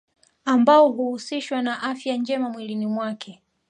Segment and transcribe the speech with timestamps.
[0.45, 3.41] Ambao huhusishwa na afya njema mwilini mwake